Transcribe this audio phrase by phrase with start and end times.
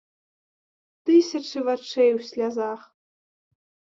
[1.09, 2.81] Тысячы вачэй у слязах.